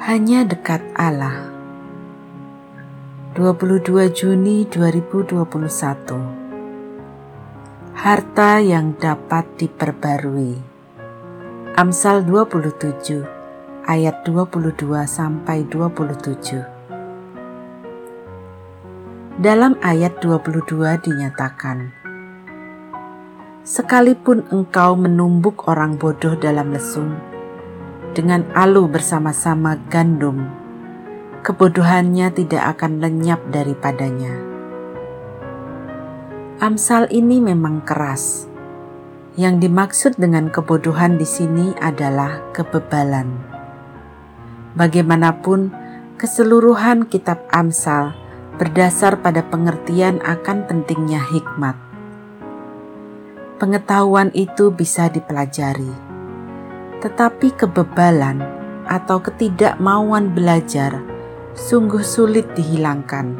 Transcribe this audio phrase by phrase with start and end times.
[0.00, 1.52] Hanya dekat Allah.
[3.36, 5.44] 22 Juni 2021.
[7.92, 10.56] Harta yang dapat diperbarui.
[11.76, 13.28] Amsal 27
[13.84, 16.64] ayat 22 sampai 27.
[19.36, 21.92] Dalam ayat 22 dinyatakan,
[23.68, 27.20] Sekalipun engkau menumbuk orang bodoh dalam lesung,
[28.10, 30.50] dengan alu bersama-sama gandum,
[31.46, 34.34] kebodohannya tidak akan lenyap daripadanya.
[36.58, 38.50] Amsal ini memang keras.
[39.38, 43.30] Yang dimaksud dengan kebodohan di sini adalah kebebalan.
[44.74, 45.70] Bagaimanapun,
[46.18, 48.12] keseluruhan kitab Amsal
[48.58, 51.78] berdasar pada pengertian akan pentingnya hikmat.
[53.56, 56.09] Pengetahuan itu bisa dipelajari
[57.00, 58.44] tetapi kebebalan
[58.84, 61.00] atau ketidakmauan belajar
[61.56, 63.36] sungguh sulit dihilangkan.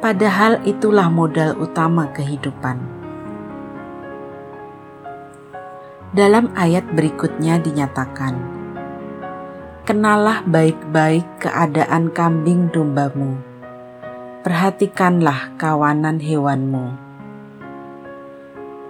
[0.00, 2.80] Padahal itulah modal utama kehidupan.
[6.10, 8.34] Dalam ayat berikutnya dinyatakan,
[9.84, 13.38] Kenalah baik-baik keadaan kambing dombamu,
[14.40, 16.94] perhatikanlah kawanan hewanmu.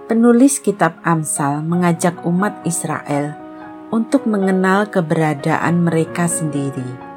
[0.05, 3.40] Penulis kitab Amsal mengajak umat Israel
[3.91, 7.11] untuk mengenal keberadaan mereka sendiri.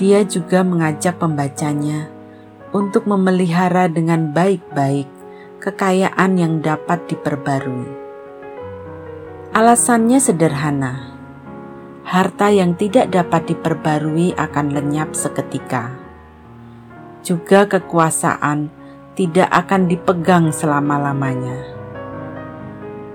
[0.00, 2.08] Dia juga mengajak pembacanya
[2.72, 5.06] untuk memelihara dengan baik-baik
[5.60, 7.92] kekayaan yang dapat diperbarui.
[9.52, 11.12] Alasannya sederhana:
[12.08, 15.92] harta yang tidak dapat diperbarui akan lenyap seketika.
[17.20, 18.72] Juga kekuasaan
[19.14, 21.83] tidak akan dipegang selama-lamanya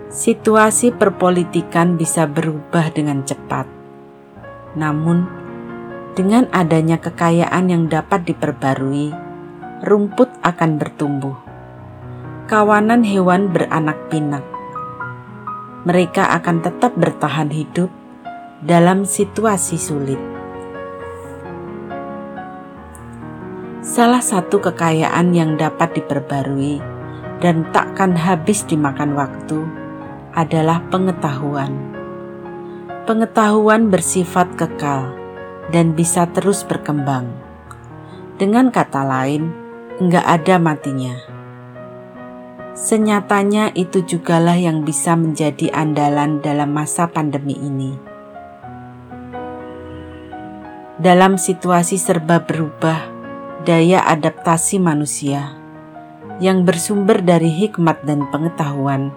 [0.10, 3.70] situasi perpolitikan bisa berubah dengan cepat.
[4.74, 5.30] Namun,
[6.18, 9.14] dengan adanya kekayaan yang dapat diperbarui,
[9.86, 11.38] rumput akan bertumbuh.
[12.50, 14.42] Kawanan hewan beranak pinak.
[15.86, 17.94] Mereka akan tetap bertahan hidup
[18.66, 20.20] dalam situasi sulit.
[23.86, 26.82] Salah satu kekayaan yang dapat diperbarui
[27.40, 29.89] dan takkan habis dimakan waktu
[30.34, 31.74] adalah pengetahuan.
[33.10, 35.14] Pengetahuan bersifat kekal
[35.74, 37.30] dan bisa terus berkembang.
[38.38, 39.52] Dengan kata lain,
[39.98, 41.16] enggak ada matinya.
[42.78, 47.98] Senyatanya itu jugalah yang bisa menjadi andalan dalam masa pandemi ini.
[50.96, 53.08] Dalam situasi serba berubah,
[53.68, 55.60] daya adaptasi manusia
[56.40, 59.12] yang bersumber dari hikmat dan pengetahuan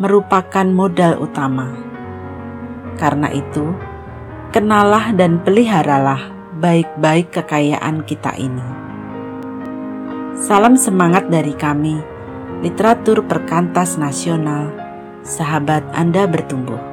[0.00, 1.72] merupakan modal utama.
[2.96, 3.72] Karena itu,
[4.52, 8.68] kenalah dan peliharalah baik-baik kekayaan kita ini.
[10.38, 11.98] Salam semangat dari kami,
[12.60, 14.70] literatur perkantas nasional,
[15.24, 16.91] sahabat Anda bertumbuh.